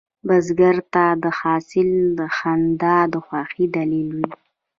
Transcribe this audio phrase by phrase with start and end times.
[0.27, 1.91] بزګر ته د حاصل
[2.37, 4.31] خندا د خوښې دلیل وي